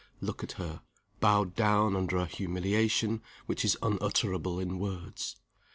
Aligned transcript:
Look 0.19 0.43
at 0.43 0.53
her, 0.53 0.81
bowed 1.19 1.53
down 1.55 1.95
under 1.95 2.17
a 2.17 2.25
humiliation 2.25 3.21
which 3.45 3.63
is 3.63 3.77
unutterable 3.83 4.59
in 4.59 4.79
words. 4.79 5.35